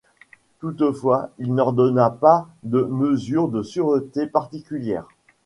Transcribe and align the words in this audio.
Toutefois 0.61 1.29
il 1.37 1.53
n’ordonna 1.53 2.09
pas 2.09 2.47
de 2.63 2.81
mesures 2.81 3.49
de 3.49 3.61
sûreté 3.61 4.25
particulières. 4.25 5.05